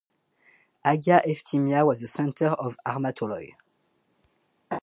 [0.83, 3.51] Agia Efthymia was a center of armatoloi.